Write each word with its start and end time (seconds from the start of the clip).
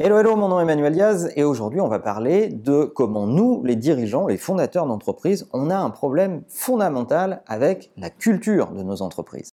Hello, 0.00 0.16
hello, 0.16 0.36
mon 0.36 0.46
nom 0.46 0.60
est 0.60 0.62
Emmanuel 0.62 0.92
Diaz 0.92 1.32
et 1.34 1.42
aujourd'hui 1.42 1.80
on 1.80 1.88
va 1.88 1.98
parler 1.98 2.50
de 2.50 2.84
comment 2.84 3.26
nous, 3.26 3.64
les 3.64 3.74
dirigeants, 3.74 4.28
les 4.28 4.36
fondateurs 4.36 4.86
d'entreprises, 4.86 5.48
on 5.52 5.70
a 5.70 5.76
un 5.76 5.90
problème 5.90 6.44
fondamental 6.46 7.42
avec 7.48 7.90
la 7.96 8.08
culture 8.08 8.70
de 8.70 8.84
nos 8.84 9.02
entreprises. 9.02 9.50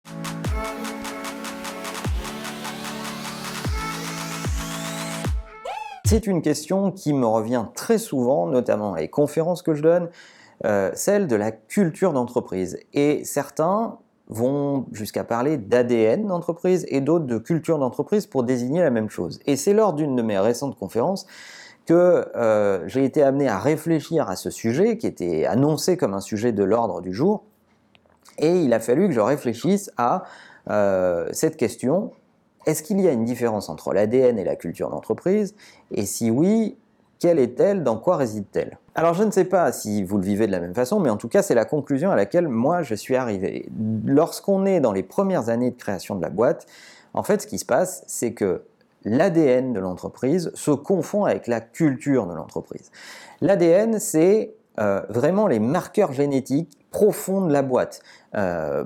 C'est 6.06 6.28
une 6.28 6.44
question 6.44 6.92
qui 6.92 7.14
me 7.14 7.26
revient 7.26 7.66
très 7.74 7.98
souvent, 7.98 8.46
notamment 8.46 8.94
à 8.94 9.00
les 9.00 9.10
conférences 9.10 9.64
que 9.64 9.74
je 9.74 9.82
donne, 9.82 10.10
euh, 10.64 10.92
celle 10.94 11.26
de 11.26 11.36
la 11.36 11.52
culture 11.52 12.14
d'entreprise. 12.14 12.78
Et 12.94 13.24
certains 13.24 13.98
vont 14.28 14.88
jusqu'à 14.92 15.24
parler 15.24 15.58
d'ADN 15.58 16.28
d'entreprise 16.28 16.86
et 16.90 17.02
d'autres 17.02 17.26
de 17.26 17.38
culture 17.38 17.78
d'entreprise 17.78 18.26
pour 18.26 18.44
désigner 18.44 18.82
la 18.82 18.90
même 18.90 19.10
chose. 19.10 19.40
Et 19.46 19.56
c'est 19.56 19.74
lors 19.74 19.94
d'une 19.94 20.16
de 20.16 20.22
mes 20.22 20.40
récentes 20.40 20.78
conférences 20.78 21.28
que 21.86 22.28
euh, 22.36 22.88
j'ai 22.88 23.06
été 23.06 23.22
amené 23.22 23.48
à 23.48 23.60
réfléchir 23.60 24.28
à 24.28 24.36
ce 24.36 24.50
sujet 24.50 24.98
qui 24.98 25.06
était 25.06 25.46
annoncé 25.46 25.98
comme 25.98 26.16
un 26.16 26.22
sujet 26.22 26.52
de 26.52 26.64
l'ordre 26.64 27.02
du 27.02 27.14
jour. 27.14 27.44
Et 28.40 28.62
il 28.62 28.74
a 28.74 28.80
fallu 28.80 29.08
que 29.08 29.14
je 29.14 29.20
réfléchisse 29.20 29.92
à 29.98 30.24
euh, 30.70 31.30
cette 31.32 31.58
question. 31.58 32.12
Est-ce 32.66 32.82
qu'il 32.82 33.00
y 33.00 33.08
a 33.08 33.12
une 33.12 33.26
différence 33.26 33.70
entre 33.70 33.94
l'ADN 33.94 34.40
et 34.40 34.44
la 34.44 34.56
culture 34.56 34.90
d'entreprise? 34.90 35.54
Et 35.92 36.08
si 36.08 36.32
oui, 36.32 36.76
quelle 37.26 37.40
est-elle 37.40 37.82
Dans 37.82 37.98
quoi 37.98 38.18
réside-t-elle? 38.18 38.78
Alors 38.94 39.16
je 39.16 39.24
ne 39.24 39.32
sais 39.32 39.46
pas 39.46 39.72
si 39.72 40.04
vous 40.04 40.20
le 40.20 40.24
vivez 40.24 40.46
de 40.46 40.52
la 40.52 40.60
même 40.60 40.76
façon, 40.76 41.00
mais 41.00 41.10
en 41.10 41.18
tout 41.18 41.28
cas 41.28 41.42
c'est 41.42 41.56
la 41.56 41.66
conclusion 41.66 42.12
à 42.12 42.16
laquelle 42.16 42.48
moi 42.48 42.84
je 42.84 42.94
suis 42.94 43.16
arrivé. 43.16 43.68
Lorsqu'on 44.06 44.64
est 44.68 44.80
dans 44.80 44.92
les 44.92 45.02
premières 45.02 45.50
années 45.50 45.72
de 45.72 45.76
création 45.76 46.14
de 46.14 46.22
la 46.22 46.30
boîte, 46.30 46.68
en 47.16 47.24
fait 47.24 47.42
ce 47.42 47.48
qui 47.48 47.58
se 47.58 47.66
passe, 47.66 48.04
c'est 48.06 48.34
que 48.34 48.62
l'ADN 49.06 49.74
de 49.74 49.80
l'entreprise 49.80 50.52
se 50.54 50.70
confond 50.70 51.26
avec 51.26 51.48
la 51.48 51.62
culture 51.62 52.28
de 52.28 52.36
l'entreprise. 52.36 52.92
L'ADN, 53.42 53.98
c'est 53.98 54.54
euh, 54.80 55.02
vraiment 55.10 55.48
les 55.48 55.60
marqueurs 55.60 56.12
génétiques 56.14 56.78
profonds 56.96 57.46
de 57.46 57.52
la 57.52 57.62
boîte. 57.62 58.00
Euh, 58.36 58.86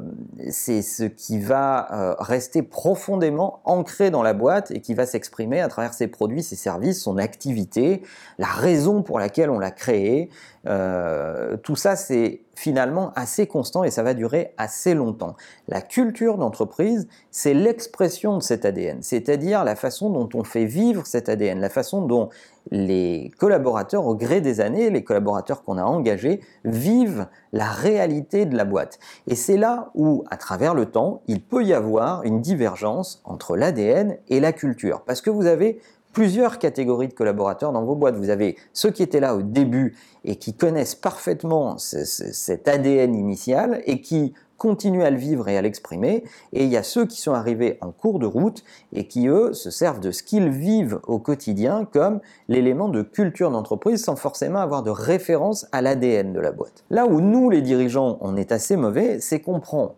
c'est 0.50 0.82
ce 0.82 1.04
qui 1.04 1.38
va 1.38 1.88
euh, 1.92 2.16
rester 2.18 2.64
profondément 2.64 3.62
ancré 3.66 4.10
dans 4.10 4.24
la 4.24 4.34
boîte 4.34 4.72
et 4.72 4.82
qui 4.82 4.96
va 4.96 5.06
s'exprimer 5.06 5.62
à 5.62 5.68
travers 5.68 5.94
ses 5.94 6.08
produits, 6.08 6.42
ses 6.42 6.56
services, 6.56 7.04
son 7.04 7.20
activité, 7.20 8.02
la 8.40 8.48
raison 8.48 9.04
pour 9.04 9.20
laquelle 9.20 9.52
on 9.52 9.60
l'a 9.60 9.70
créé. 9.70 10.32
Euh, 10.66 11.56
tout 11.58 11.76
ça, 11.76 11.96
c'est 11.96 12.42
finalement 12.56 13.14
assez 13.16 13.46
constant 13.46 13.84
et 13.84 13.92
ça 13.92 14.02
va 14.02 14.16
durer 14.16 14.56
assez 14.58 14.96
longtemps. 14.96 15.36
La 15.68 15.82
culture 15.82 16.40
d'entreprise, 16.40 17.08
c'est 17.30 17.54
l'expression 17.54 18.38
de 18.38 18.42
cet 18.42 18.66
ADN, 18.66 19.04
c'est-à-dire 19.04 19.64
la 19.64 19.76
façon 19.76 20.10
dont 20.10 20.30
on 20.34 20.44
fait 20.44 20.66
vivre 20.66 21.06
cet 21.06 21.30
ADN, 21.30 21.60
la 21.60 21.70
façon 21.70 22.02
dont 22.02 22.30
les 22.72 23.32
collaborateurs, 23.38 24.06
au 24.06 24.16
gré 24.16 24.42
des 24.42 24.62
années, 24.62 24.90
les 24.90 25.04
collaborateurs 25.04 25.64
qu'on 25.64 25.78
a 25.78 25.84
engagés, 25.84 26.42
vivent 26.66 27.28
la 27.52 27.70
réalité 27.70 28.46
de 28.46 28.56
la 28.56 28.66
boîte. 28.66 29.00
Et 29.28 29.36
c'est 29.36 29.58
là 29.58 29.92
où, 29.96 30.24
à 30.30 30.38
travers 30.38 30.74
le 30.74 30.86
temps, 30.86 31.22
il 31.28 31.42
peut 31.42 31.64
y 31.64 31.74
avoir 31.74 32.24
une 32.24 32.42
divergence 32.42 33.22
entre 33.26 33.56
l'ADN 33.56 34.18
et 34.30 34.40
la 34.40 34.54
culture. 34.54 35.02
Parce 35.02 35.22
que 35.22 35.30
vous 35.30 35.46
avez 35.46 35.80
plusieurs 36.14 36.60
catégories 36.60 37.08
de 37.08 37.14
collaborateurs 37.14 37.72
dans 37.72 37.84
vos 37.84 37.96
boîtes. 37.96 38.16
Vous 38.16 38.30
avez 38.30 38.58
ceux 38.74 38.92
qui 38.92 39.04
étaient 39.04 39.20
là 39.20 39.36
au 39.36 39.42
début 39.42 39.96
et 40.26 40.36
qui 40.36 40.54
connaissent 40.54 40.96
parfaitement 40.96 41.78
cet 41.78 42.68
ADN 42.68 43.16
initial 43.16 43.82
et 43.86 44.02
qui 44.02 44.34
continuent 44.60 45.02
à 45.02 45.10
le 45.10 45.18
vivre 45.18 45.48
et 45.50 45.58
à 45.58 45.64
l'exprimer. 45.64 46.24
Et 46.54 46.66
il 46.66 46.70
y 46.70 46.78
a 46.78 46.84
ceux 46.84 47.08
qui 47.08 47.20
sont 47.20 47.34
arrivés 47.34 47.80
en 47.82 47.90
cours 47.92 48.20
de 48.20 48.28
route 48.28 48.64
et 48.94 49.08
qui, 49.08 49.28
eux, 49.28 49.54
se 49.54 49.72
servent 49.72 50.00
de 50.00 50.12
ce 50.12 50.22
qu'ils 50.22 50.50
vivent 50.50 51.00
au 51.08 51.18
quotidien 51.18 51.86
comme 51.92 52.20
l'élément 52.48 52.90
de 52.90 53.02
culture 53.02 53.50
d'entreprise 53.50 54.04
sans 54.04 54.16
forcément 54.16 54.60
avoir 54.60 54.84
de 54.84 54.92
référence 54.92 55.66
à 55.72 55.82
l'ADN 55.82 56.34
de 56.34 56.40
la 56.40 56.52
boîte. 56.52 56.84
Là 56.92 57.08
où 57.08 57.22
nous, 57.22 57.50
les 57.50 57.64
dirigeants, 57.64 58.20
on 58.22 58.36
est 58.36 58.52
assez 58.52 58.76
mauvais, 58.76 59.20
c'est 59.20 59.40
qu'on 59.40 59.60
prend 59.60 59.96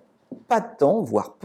pas 0.48 0.62
de 0.62 0.78
temps, 0.78 1.02
voire 1.02 1.36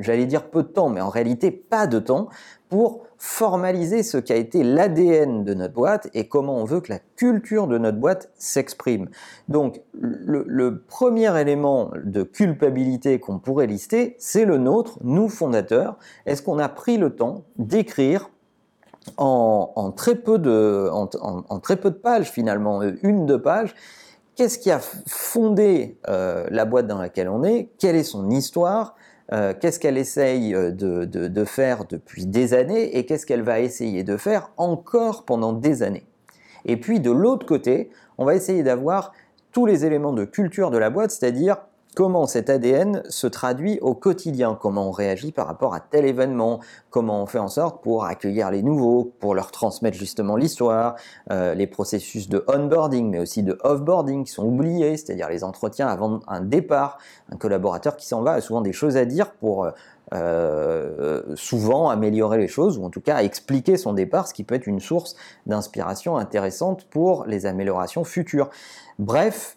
j'allais 0.00 0.26
dire 0.26 0.48
peu 0.50 0.62
de 0.62 0.68
temps, 0.68 0.88
mais 0.88 1.00
en 1.00 1.08
réalité 1.08 1.50
pas 1.50 1.86
de 1.86 1.98
temps 1.98 2.28
pour 2.68 3.04
formaliser 3.18 4.02
ce 4.02 4.18
qu'a 4.18 4.36
été 4.36 4.64
l'ADN 4.64 5.44
de 5.44 5.54
notre 5.54 5.72
boîte 5.72 6.08
et 6.12 6.28
comment 6.28 6.56
on 6.56 6.64
veut 6.64 6.80
que 6.80 6.92
la 6.92 6.98
culture 7.16 7.66
de 7.66 7.78
notre 7.78 7.98
boîte 7.98 8.30
s'exprime. 8.34 9.08
Donc 9.48 9.80
le, 9.92 10.82
premier 10.86 11.40
élément 11.40 11.90
de 12.04 12.22
culpabilité 12.22 13.20
qu'on 13.20 13.38
pourrait 13.38 13.66
lister, 13.66 14.16
c'est 14.18 14.44
le 14.44 14.58
nôtre, 14.58 14.98
nous 15.02 15.28
fondateurs. 15.28 15.96
Est-ce 16.26 16.42
qu'on 16.42 16.58
a 16.58 16.68
pris 16.68 16.98
le 16.98 17.14
temps 17.16 17.44
d'écrire 17.56 18.28
en, 19.16 19.92
très 19.96 20.16
peu 20.16 20.38
de, 20.38 20.88
en, 20.90 21.60
très 21.60 21.76
peu 21.76 21.90
de 21.90 21.96
pages 21.96 22.30
finalement, 22.30 22.82
une, 23.02 23.26
deux 23.26 23.40
pages, 23.40 23.74
qu'est-ce 24.36 24.58
qui 24.58 24.70
a 24.70 24.80
fondé 25.06 25.98
euh, 26.08 26.46
la 26.50 26.64
boîte 26.64 26.86
dans 26.86 26.98
laquelle 26.98 27.28
on 27.28 27.44
est, 27.44 27.70
quelle 27.78 27.96
est 27.96 28.02
son 28.04 28.30
histoire, 28.30 28.96
euh, 29.32 29.54
qu'est-ce 29.58 29.80
qu'elle 29.80 29.96
essaye 29.96 30.54
euh, 30.54 30.70
de, 30.70 31.44
faire 31.44 31.84
depuis 31.86 32.26
des 32.26 32.52
années 32.52 32.96
et 32.96 33.06
qu'est-ce 33.06 33.24
qu'elle 33.24 33.42
va 33.42 33.60
essayer 33.60 34.04
de 34.04 34.16
faire 34.16 34.50
encore 34.56 35.24
pendant 35.24 35.52
des 35.52 35.82
années? 35.82 36.06
Et 36.66 36.76
puis 36.76 37.00
de 37.00 37.10
l'autre 37.10 37.46
côté, 37.46 37.90
on 38.18 38.24
va 38.24 38.34
essayer 38.34 38.62
d'avoir 38.62 39.12
tous 39.52 39.66
les 39.66 39.86
éléments 39.86 40.12
de 40.12 40.24
culture 40.24 40.70
de 40.70 40.78
la 40.78 40.90
boîte, 40.90 41.10
c'est-à-dire 41.10 41.58
comment 41.94 42.26
cet 42.26 42.50
ADN 42.50 43.02
se 43.08 43.26
traduit 43.26 43.78
au 43.80 43.94
quotidien, 43.94 44.58
comment 44.60 44.88
on 44.88 44.90
réagit 44.90 45.32
par 45.32 45.46
rapport 45.46 45.74
à 45.74 45.80
tel 45.80 46.04
événement, 46.04 46.60
comment 46.90 47.22
on 47.22 47.26
fait 47.26 47.38
en 47.38 47.48
sorte 47.48 47.82
pour 47.82 48.04
accueillir 48.04 48.50
les 48.50 48.62
nouveaux, 48.62 49.12
pour 49.20 49.34
leur 49.34 49.50
transmettre 49.50 49.96
justement 49.96 50.36
l'histoire, 50.36 50.96
euh, 51.30 51.54
les 51.54 51.66
processus 51.66 52.28
de 52.28 52.44
onboarding, 52.48 53.10
mais 53.10 53.18
aussi 53.18 53.42
de 53.42 53.58
offboarding 53.62 54.24
qui 54.24 54.32
sont 54.32 54.44
oubliés, 54.44 54.96
c'est-à-dire 54.96 55.28
les 55.28 55.44
entretiens 55.44 55.88
avant 55.88 56.20
un 56.28 56.40
départ? 56.40 56.98
Un 57.32 57.36
collaborateur 57.36 57.96
qui 57.96 58.06
s'en 58.06 58.22
va 58.22 58.32
a 58.32 58.40
souvent 58.40 58.60
des 58.60 58.72
choses 58.72 58.96
à 58.96 59.04
dire 59.04 59.32
pour 59.32 59.68
euh, 60.12 61.22
souvent 61.34 61.88
améliorer 61.88 62.38
les 62.38 62.46
choses, 62.46 62.78
ou 62.78 62.84
en 62.84 62.90
tout 62.90 63.00
cas 63.00 63.22
expliquer 63.22 63.76
son 63.76 63.94
départ, 63.94 64.28
ce 64.28 64.34
qui 64.34 64.44
peut 64.44 64.54
être 64.54 64.66
une 64.66 64.80
source 64.80 65.16
d'inspiration 65.46 66.16
intéressante 66.16 66.84
pour 66.84 67.24
les 67.26 67.46
améliorations 67.46 68.04
futures. 68.04 68.50
Bref, 68.98 69.56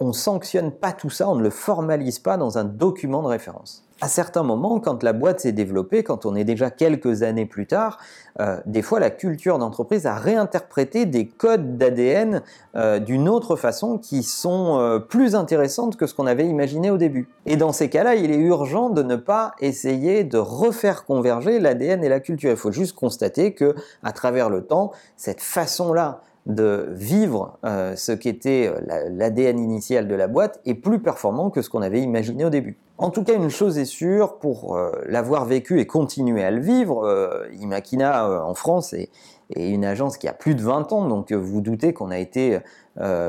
on 0.00 0.12
sanctionne 0.12 0.72
pas 0.72 0.92
tout 0.92 1.10
ça, 1.10 1.28
on 1.28 1.36
ne 1.36 1.42
le 1.42 1.50
formalise 1.50 2.18
pas 2.18 2.38
dans 2.38 2.58
un 2.58 2.64
document 2.64 3.22
de 3.22 3.28
référence. 3.28 3.84
À 4.02 4.08
certains 4.08 4.42
moments, 4.42 4.80
quand 4.80 5.02
la 5.02 5.12
boîte 5.12 5.40
s'est 5.40 5.52
développée, 5.52 6.02
quand 6.02 6.24
on 6.24 6.34
est 6.34 6.44
déjà 6.44 6.70
quelques 6.70 7.22
années 7.22 7.44
plus 7.44 7.66
tard, 7.66 7.98
euh, 8.40 8.56
des 8.64 8.80
fois 8.80 8.98
la 8.98 9.10
culture 9.10 9.58
d'entreprise 9.58 10.06
a 10.06 10.14
réinterprété 10.14 11.04
des 11.04 11.26
codes 11.28 11.76
d'ADN 11.76 12.40
euh, 12.76 12.98
d'une 12.98 13.28
autre 13.28 13.56
façon 13.56 13.98
qui 13.98 14.22
sont 14.22 14.78
euh, 14.78 15.00
plus 15.00 15.34
intéressantes 15.34 15.96
que 15.96 16.06
ce 16.06 16.14
qu'on 16.14 16.26
avait 16.26 16.46
imaginé 16.46 16.90
au 16.90 16.96
début. 16.96 17.28
Et 17.44 17.56
dans 17.56 17.72
ces 17.72 17.90
cas-là, 17.90 18.14
il 18.14 18.30
est 18.30 18.38
urgent 18.38 18.88
de 18.88 19.02
ne 19.02 19.16
pas 19.16 19.52
essayer 19.60 20.24
de 20.24 20.38
refaire 20.38 21.04
converger 21.04 21.60
l'ADN 21.60 22.02
et 22.02 22.08
la 22.08 22.20
culture. 22.20 22.50
Il 22.50 22.56
faut 22.56 22.72
juste 22.72 22.94
constater 22.94 23.52
que, 23.52 23.74
à 24.02 24.12
travers 24.12 24.48
le 24.48 24.62
temps, 24.62 24.92
cette 25.18 25.42
façon-là 25.42 26.22
de 26.46 26.88
vivre 26.90 27.58
euh, 27.64 27.94
ce 27.96 28.12
qu'était 28.12 28.68
euh, 28.68 29.08
l'ADN 29.10 29.58
initial 29.58 30.08
de 30.08 30.14
la 30.14 30.26
boîte 30.26 30.60
est 30.64 30.74
plus 30.74 31.00
performant 31.00 31.50
que 31.50 31.62
ce 31.62 31.68
qu'on 31.68 31.82
avait 31.82 32.00
imaginé 32.00 32.44
au 32.44 32.50
début. 32.50 32.78
En 32.98 33.10
tout 33.10 33.24
cas, 33.24 33.34
une 33.34 33.50
chose 33.50 33.78
est 33.78 33.86
sûre, 33.86 34.38
pour 34.38 34.76
euh, 34.76 34.90
l'avoir 35.06 35.44
vécu 35.44 35.80
et 35.80 35.86
continuer 35.86 36.42
à 36.42 36.50
le 36.50 36.60
vivre, 36.60 37.46
Imakina 37.60 38.44
en 38.44 38.54
France 38.54 38.92
est, 38.92 39.10
une 39.56 39.84
agence 39.84 40.16
qui 40.16 40.28
a 40.28 40.32
plus 40.32 40.54
de 40.54 40.62
20 40.62 40.92
ans, 40.92 41.08
donc 41.08 41.32
vous 41.32 41.60
doutez 41.60 41.92
qu'on 41.92 42.12
a 42.12 42.18
été 42.18 42.60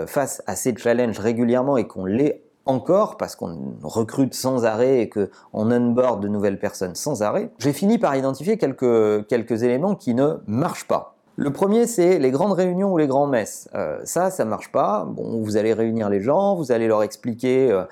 face 0.06 0.44
à 0.46 0.56
ces 0.56 0.76
challenges 0.78 1.18
régulièrement 1.18 1.78
et 1.78 1.88
qu'on 1.88 2.06
l'est 2.06 2.44
encore 2.68 3.18
parce 3.18 3.36
qu'on 3.36 3.74
recrute 3.82 4.36
sans 4.36 4.66
arrêt 4.66 5.00
et 5.00 5.10
qu'on 5.10 5.72
onboard 5.72 6.22
de 6.22 6.28
nouvelles 6.28 6.60
personnes 6.60 6.94
sans 6.94 7.24
arrêt. 7.24 7.50
J'ai 7.58 7.74
fini 7.74 7.98
par 7.98 8.16
identifier 8.16 8.60
quelques 8.60 9.64
éléments 9.64 9.96
qui 9.96 10.14
ne 10.14 10.36
marchent 10.46 10.88
pas. 10.88 11.16
Le 11.41 11.50
premier, 11.50 11.88
c'est 11.88 12.19
les 12.19 12.30
grandes 12.30 12.51
réunions 12.51 12.94
ou 12.94 13.00
les 13.00 13.07
grands 13.07 13.25
messes. 13.25 13.68
Euh, 13.74 13.98
ça, 14.04 14.30
ça 14.30 14.45
marche 14.45 14.71
pas. 14.71 15.06
Bon, 15.10 15.42
vous 15.42 15.57
allez 15.57 15.74
réunir 15.74 16.07
les 16.07 16.21
gens, 16.21 16.54
vous 16.54 16.71
allez 16.71 16.88
leur 16.88 17.01
expliquer 17.01 17.71
euh, 17.71 17.83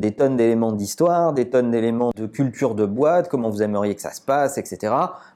des 0.00 0.10
tonnes 0.10 0.36
d'éléments 0.36 0.72
d'histoire, 0.72 1.32
des 1.32 1.48
tonnes 1.48 1.70
d'éléments 1.70 2.10
de 2.16 2.26
culture 2.26 2.74
de 2.74 2.84
boîte, 2.84 3.28
comment 3.28 3.48
vous 3.48 3.62
aimeriez 3.62 3.94
que 3.94 4.00
ça 4.00 4.10
se 4.10 4.20
passe, 4.20 4.58
etc. 4.58 4.92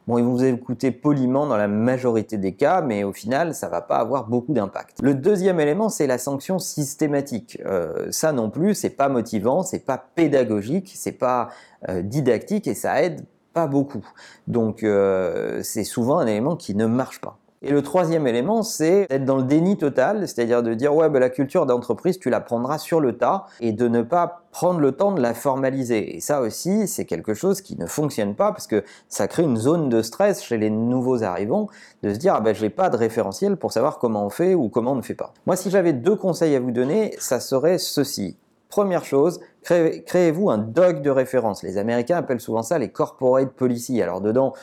Bon, 0.09 0.19
ils 0.19 0.25
vont 0.25 0.33
vous 0.33 0.45
écouter 0.45 0.91
poliment 0.91 1.47
dans 1.47 1.57
la 1.57 1.69
majorité 1.69 2.39
des 2.39 2.55
cas, 2.55 2.81
mais 2.81 3.05
au 3.05 3.13
final, 3.13 3.55
ça 3.55 3.69
va 3.69 3.83
pas 3.83 3.99
avoir 3.99 4.27
beaucoup 4.27 4.53
d'impact. 4.53 4.99
Le 5.01 5.15
deuxième 5.15 5.61
élément, 5.61 5.91
c'est 5.91 6.09
la 6.09 6.19
sanction 6.19 6.59
systématique. 6.59 7.63
Euh, 7.67 8.09
ça 8.11 8.33
non 8.33 8.51
plus, 8.51 8.75
c'est 8.75 8.91
pas 8.91 9.09
motivant, 9.09 9.63
c'est 9.63 9.87
pas 9.87 10.07
pédagogique, 10.17 10.91
c'est 10.97 11.13
pas 11.13 11.51
didactique 12.03 12.67
et 12.67 12.75
ça 12.75 13.01
aide 13.01 13.25
pas 13.53 13.69
beaucoup. 13.69 14.07
Donc, 14.49 14.85
c'est 15.63 15.85
souvent 15.85 16.19
un 16.19 16.27
élément 16.27 16.57
qui 16.57 16.75
ne 16.75 16.87
marche 16.87 17.21
pas. 17.21 17.40
Et 17.63 17.73
le 17.73 17.83
troisième 17.83 18.27
élément, 18.27 18.63
c'est 18.63 19.07
d'être 19.11 19.27
dans 19.27 19.37
le 19.37 19.43
déni 19.43 19.77
total, 19.77 20.27
c'est-à-dire 20.27 20.63
de 20.63 20.73
dire 20.73 20.95
ouais, 20.95 21.11
ben, 21.11 21.19
la 21.19 21.29
culture 21.29 21.67
d'entreprise, 21.67 22.19
tu 22.19 22.31
la 22.31 22.41
prendras 22.41 22.79
sur 22.79 23.01
le 23.01 23.19
tas, 23.19 23.45
et 23.61 23.73
de 23.73 23.87
ne 23.87 24.01
pas 24.01 24.45
prendre 24.51 24.81
le 24.81 24.93
temps 24.93 25.13
de 25.13 25.21
la 25.21 25.35
formaliser. 25.35 26.17
Et 26.17 26.21
ça 26.21 26.41
aussi, 26.41 26.89
c'est 26.89 27.05
quelque 27.05 27.35
chose 27.35 27.61
qui 27.61 27.79
ne 27.79 27.85
fonctionne 27.85 28.35
pas 28.35 28.53
parce 28.53 28.67
que 28.67 28.83
ça 29.09 29.29
crée 29.29 29.43
une 29.43 29.59
zone 29.59 29.91
de 29.91 30.01
stress 30.01 30.43
chez 30.43 30.57
les 30.57 30.71
nouveaux 30.71 31.23
arrivants 31.23 31.69
de 32.03 32.15
se 32.15 32.19
dire 32.19 32.35
ah 32.35 32.41
ben 32.41 32.55
je 32.55 32.63
n'ai 32.63 32.71
pas 32.71 32.89
de 32.89 32.97
référentiel 32.97 33.59
pour 33.59 33.73
savoir 33.73 33.99
comment 33.99 34.25
on 34.25 34.31
fait 34.31 34.55
ou 34.55 34.71
comment 34.71 34.93
on 34.93 34.97
ne 34.97 35.03
fait 35.03 35.15
pas. 35.15 35.35
Moi, 35.45 35.55
si 35.55 35.69
j'avais 35.69 35.93
deux 35.93 36.17
conseils 36.17 36.57
à 36.57 36.61
vous 36.61 36.73
donner, 36.73 37.15
ça 37.19 37.41
serait 37.41 37.77
ceci. 37.77 38.39
Première 38.71 39.05
chose, 39.05 39.41
créez-vous 39.63 40.49
un 40.49 40.59
dog 40.59 41.03
de 41.03 41.11
référence. 41.11 41.63
Les 41.63 41.77
Américains 41.77 42.17
appellent 42.17 42.41
souvent 42.41 42.63
ça 42.63 42.79
les 42.79 42.89
corporate 42.89 43.51
policy. 43.51 44.01
Alors 44.01 44.21
dedans, 44.21 44.55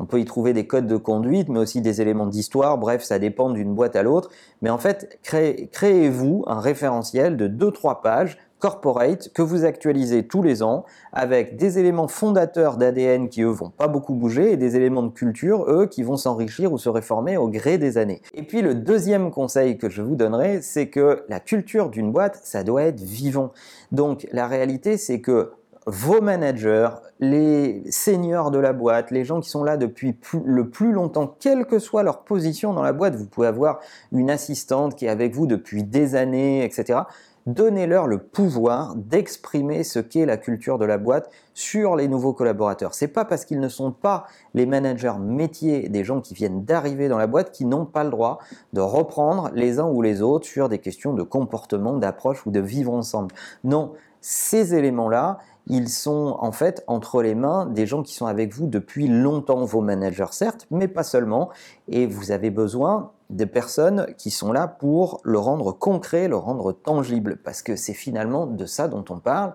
on 0.00 0.06
peut 0.06 0.18
y 0.18 0.24
trouver 0.24 0.54
des 0.54 0.66
codes 0.66 0.86
de 0.86 0.96
conduite, 0.96 1.50
mais 1.50 1.58
aussi 1.58 1.82
des 1.82 2.00
éléments 2.00 2.26
d'histoire. 2.26 2.78
Bref, 2.78 3.02
ça 3.02 3.18
dépend 3.18 3.50
d'une 3.50 3.74
boîte 3.74 3.96
à 3.96 4.02
l'autre. 4.02 4.30
Mais 4.62 4.70
en 4.70 4.78
fait, 4.78 5.20
créez-vous 5.22 6.44
un 6.46 6.58
référentiel 6.58 7.36
de 7.36 7.46
2-3 7.46 8.00
pages 8.00 8.38
corporate 8.60 9.30
que 9.32 9.42
vous 9.42 9.64
actualisez 9.64 10.26
tous 10.26 10.42
les 10.42 10.62
ans 10.62 10.84
avec 11.12 11.56
des 11.56 11.78
éléments 11.78 12.08
fondateurs 12.08 12.76
d'ADN 12.76 13.28
qui 13.28 13.42
eux 13.42 13.48
vont 13.48 13.70
pas 13.70 13.88
beaucoup 13.88 14.14
bouger 14.14 14.52
et 14.52 14.56
des 14.56 14.76
éléments 14.76 15.02
de 15.02 15.12
culture 15.12 15.64
eux 15.68 15.86
qui 15.86 16.02
vont 16.02 16.16
s'enrichir 16.16 16.72
ou 16.72 16.78
se 16.78 16.88
réformer 16.88 17.36
au 17.36 17.48
gré 17.48 17.78
des 17.78 17.96
années. 17.96 18.20
Et 18.34 18.42
puis 18.42 18.60
le 18.60 18.74
deuxième 18.74 19.30
conseil 19.30 19.78
que 19.78 19.88
je 19.88 20.02
vous 20.02 20.14
donnerai, 20.14 20.60
c'est 20.60 20.88
que 20.88 21.24
la 21.28 21.40
culture 21.40 21.88
d'une 21.88 22.12
boîte, 22.12 22.38
ça 22.44 22.62
doit 22.62 22.82
être 22.82 23.00
vivant. 23.00 23.52
Donc 23.92 24.28
la 24.30 24.46
réalité 24.46 24.98
c'est 24.98 25.20
que 25.20 25.52
vos 25.90 26.20
managers, 26.20 26.90
les 27.18 27.82
seniors 27.90 28.50
de 28.50 28.58
la 28.58 28.72
boîte, 28.72 29.10
les 29.10 29.24
gens 29.24 29.40
qui 29.40 29.50
sont 29.50 29.64
là 29.64 29.76
depuis 29.76 30.16
le 30.44 30.70
plus 30.70 30.92
longtemps, 30.92 31.34
quelle 31.38 31.66
que 31.66 31.78
soit 31.78 32.02
leur 32.02 32.22
position 32.22 32.72
dans 32.72 32.82
la 32.82 32.92
boîte, 32.92 33.16
vous 33.16 33.26
pouvez 33.26 33.46
avoir 33.46 33.80
une 34.12 34.30
assistante 34.30 34.94
qui 34.94 35.06
est 35.06 35.10
avec 35.10 35.34
vous 35.34 35.46
depuis 35.46 35.82
des 35.82 36.14
années, 36.14 36.64
etc 36.64 37.00
donnez-leur 37.46 38.06
le 38.06 38.18
pouvoir 38.18 38.94
d'exprimer 38.96 39.82
ce 39.82 39.98
qu'est 39.98 40.26
la 40.26 40.36
culture 40.36 40.78
de 40.78 40.84
la 40.84 40.98
boîte 40.98 41.30
sur 41.54 41.96
les 41.96 42.08
nouveaux 42.08 42.32
collaborateurs. 42.32 42.94
C'est 42.94 43.08
pas 43.08 43.24
parce 43.24 43.44
qu'ils 43.44 43.60
ne 43.60 43.68
sont 43.68 43.92
pas 43.92 44.26
les 44.54 44.66
managers 44.66 45.14
métiers 45.20 45.88
des 45.88 46.04
gens 46.04 46.20
qui 46.20 46.34
viennent 46.34 46.64
d'arriver 46.64 47.08
dans 47.08 47.18
la 47.18 47.26
boîte 47.26 47.52
qui 47.52 47.64
n'ont 47.64 47.86
pas 47.86 48.04
le 48.04 48.10
droit 48.10 48.38
de 48.72 48.80
reprendre 48.80 49.50
les 49.54 49.78
uns 49.78 49.88
ou 49.88 50.02
les 50.02 50.22
autres 50.22 50.46
sur 50.46 50.68
des 50.68 50.78
questions 50.78 51.12
de 51.12 51.22
comportement, 51.22 51.96
d'approche 51.96 52.46
ou 52.46 52.50
de 52.50 52.60
vivre 52.60 52.92
ensemble. 52.92 53.34
Non, 53.64 53.92
ces 54.20 54.74
éléments-là, 54.74 55.38
ils 55.66 55.88
sont 55.88 56.36
en 56.40 56.52
fait 56.52 56.82
entre 56.86 57.22
les 57.22 57.34
mains 57.34 57.66
des 57.66 57.86
gens 57.86 58.02
qui 58.02 58.14
sont 58.14 58.26
avec 58.26 58.52
vous 58.52 58.66
depuis 58.66 59.08
longtemps, 59.08 59.64
vos 59.64 59.80
managers 59.80 60.32
certes, 60.32 60.66
mais 60.70 60.88
pas 60.88 61.02
seulement, 61.02 61.50
et 61.88 62.06
vous 62.06 62.30
avez 62.30 62.50
besoin 62.50 63.12
des 63.30 63.46
personnes 63.46 64.06
qui 64.18 64.30
sont 64.30 64.52
là 64.52 64.66
pour 64.66 65.20
le 65.22 65.38
rendre 65.38 65.72
concret, 65.72 66.28
le 66.28 66.36
rendre 66.36 66.72
tangible, 66.72 67.38
parce 67.44 67.62
que 67.62 67.76
c'est 67.76 67.94
finalement 67.94 68.46
de 68.46 68.66
ça 68.66 68.88
dont 68.88 69.04
on 69.08 69.18
parle, 69.18 69.52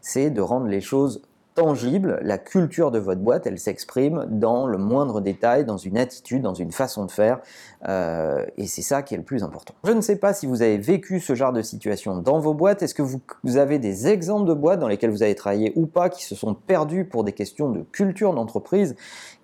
c'est 0.00 0.30
de 0.30 0.40
rendre 0.40 0.66
les 0.66 0.80
choses 0.80 1.22
tangible, 1.58 2.20
la 2.22 2.38
culture 2.38 2.92
de 2.92 3.00
votre 3.00 3.20
boîte, 3.20 3.46
elle 3.46 3.58
s'exprime 3.58 4.26
dans 4.30 4.68
le 4.68 4.78
moindre 4.78 5.20
détail, 5.20 5.64
dans 5.64 5.76
une 5.76 5.98
attitude, 5.98 6.40
dans 6.40 6.54
une 6.54 6.70
façon 6.70 7.04
de 7.04 7.10
faire, 7.10 7.40
euh, 7.88 8.46
et 8.56 8.68
c'est 8.68 8.82
ça 8.82 9.02
qui 9.02 9.14
est 9.14 9.16
le 9.16 9.24
plus 9.24 9.42
important. 9.42 9.74
Je 9.84 9.90
ne 9.90 10.00
sais 10.00 10.16
pas 10.16 10.32
si 10.32 10.46
vous 10.46 10.62
avez 10.62 10.78
vécu 10.78 11.18
ce 11.18 11.34
genre 11.34 11.52
de 11.52 11.62
situation 11.62 12.18
dans 12.18 12.38
vos 12.38 12.54
boîtes, 12.54 12.82
est-ce 12.82 12.94
que 12.94 13.02
vous, 13.02 13.20
avez 13.56 13.80
des 13.80 14.06
exemples 14.06 14.48
de 14.48 14.54
boîtes 14.54 14.78
dans 14.78 14.86
lesquelles 14.86 15.10
vous 15.10 15.24
avez 15.24 15.34
travaillé 15.34 15.72
ou 15.74 15.86
pas, 15.86 16.08
qui 16.10 16.24
se 16.24 16.36
sont 16.36 16.54
perdues 16.54 17.04
pour 17.04 17.24
des 17.24 17.32
questions 17.32 17.70
de 17.70 17.82
culture 17.90 18.32
d'entreprise, 18.34 18.94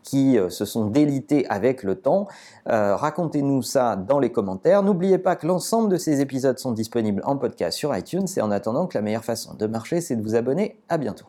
qui 0.05 0.39
euh, 0.39 0.51
se 0.51 0.65
sont 0.65 0.87
délités 0.87 1.47
avec 1.49 1.83
le 1.83 1.97
temps. 1.97 2.29
Euh, 2.69 2.95
racontez-nous 2.95 3.63
ça 3.63 3.97
dans 3.97 4.21
les 4.21 4.31
commentaires. 4.31 4.85
N'oubliez 4.85 5.19
pas 5.19 5.35
que 5.35 5.47
l'ensemble 5.49 5.89
de 5.89 5.97
ces 5.97 6.21
épisodes 6.21 6.59
sont 6.59 6.73
disponibles 6.73 7.23
en 7.25 7.37
podcast 7.37 7.77
sur 7.77 7.97
iTunes 7.97 8.27
et 8.37 8.41
en 8.41 8.53
attendant 8.53 8.87
que 8.87 8.97
la 8.97 9.03
meilleure 9.03 9.25
façon 9.25 9.55
de 9.55 9.67
marcher, 9.67 10.01
c'est 10.01 10.15
de 10.15 10.23
vous 10.23 10.37
abonner. 10.37 10.79
À 10.89 10.99
bientôt. 10.99 11.27